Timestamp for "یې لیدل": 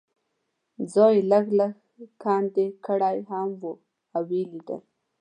4.33-4.81